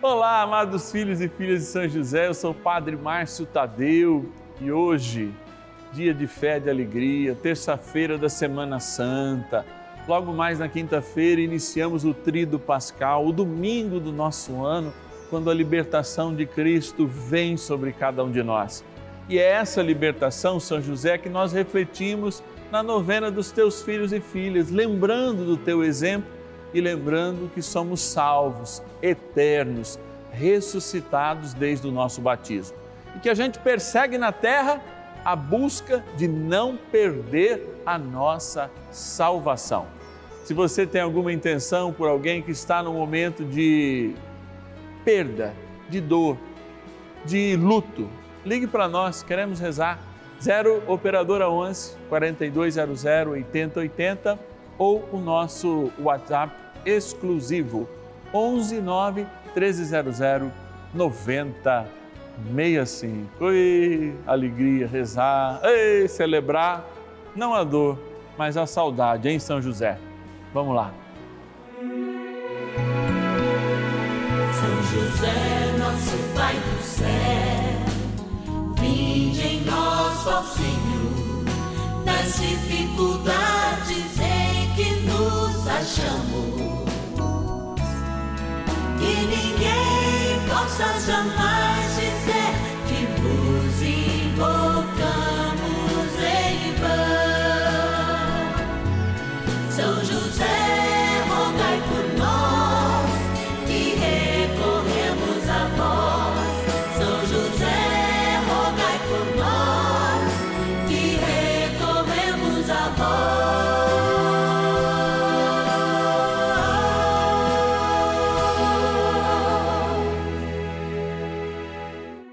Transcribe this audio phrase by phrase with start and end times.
[0.00, 4.70] Olá, amados filhos e filhas de São José, eu sou o Padre Márcio Tadeu e
[4.70, 5.34] hoje,
[5.92, 9.66] dia de fé de alegria, terça-feira da Semana Santa,
[10.06, 14.94] logo mais na quinta-feira iniciamos o Trido Pascal, o domingo do nosso ano,
[15.30, 18.84] quando a libertação de Cristo vem sobre cada um de nós.
[19.28, 22.40] E é essa libertação, São José, que nós refletimos
[22.70, 26.37] na novena dos teus filhos e filhas, lembrando do teu exemplo
[26.72, 29.98] e lembrando que somos salvos, eternos,
[30.30, 32.76] ressuscitados desde o nosso batismo.
[33.16, 34.82] E que a gente persegue na terra
[35.24, 39.86] a busca de não perder a nossa salvação.
[40.44, 44.14] Se você tem alguma intenção por alguém que está no momento de
[45.04, 45.54] perda,
[45.88, 46.38] de dor,
[47.24, 48.08] de luto,
[48.44, 49.98] ligue para nós, queremos rezar.
[50.40, 54.38] 0 Operadora 11 4200 8080
[54.78, 56.54] ou o nosso WhatsApp
[56.86, 57.86] exclusivo
[58.32, 60.50] 11 9 1300
[60.94, 63.44] 9065.
[63.44, 66.86] Oi, alegria, rezar, ei, celebrar,
[67.34, 67.98] não a dor,
[68.38, 69.98] mas a saudade em São José.
[70.54, 70.90] Vamos lá.
[74.52, 77.06] São José, nosso Pai do céu,
[78.80, 81.44] vinde em nós, ó Senhor,
[82.04, 83.47] nas dificuldades
[90.68, 92.57] such a magic she.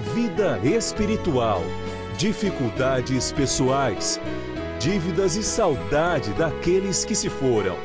[0.00, 1.62] vida espiritual,
[2.18, 4.20] dificuldades pessoais,
[4.78, 7.76] dívidas e saudade daqueles que se foram.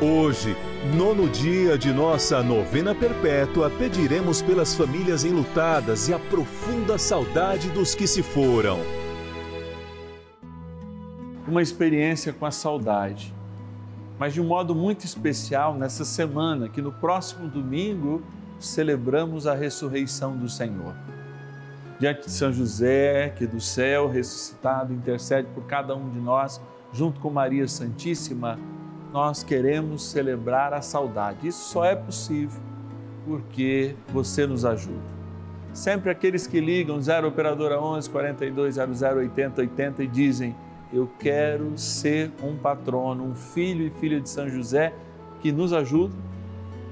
[0.00, 0.56] Hoje,
[0.96, 7.94] nono dia de nossa novena perpétua, pediremos pelas famílias enlutadas e a profunda saudade dos
[7.94, 8.80] que se foram.
[11.46, 13.32] Uma experiência com a saudade,
[14.18, 18.22] mas de um modo muito especial nessa semana, que no próximo domingo
[18.66, 20.94] celebramos a ressurreição do Senhor
[22.02, 26.60] diante de São José, que do céu ressuscitado intercede por cada um de nós,
[26.92, 28.58] junto com Maria Santíssima,
[29.12, 31.46] nós queremos celebrar a saudade.
[31.46, 32.60] Isso só é possível
[33.24, 34.98] porque você nos ajuda.
[35.72, 40.56] Sempre aqueles que ligam 0 operadora 11 4200 80 80 e dizem:
[40.92, 44.92] "Eu quero ser um patrono, um filho e filha de São José
[45.40, 46.16] que nos ajuda",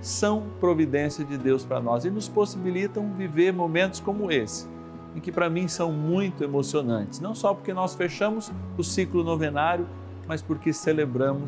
[0.01, 4.67] são providência de Deus para nós e nos possibilitam viver momentos como esse
[5.15, 9.87] e que para mim são muito emocionantes, não só porque nós fechamos o ciclo novenário,
[10.27, 11.39] mas porque celebramos